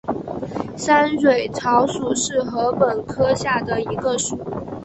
[0.75, 4.35] 三蕊草属是禾本科下的一个属。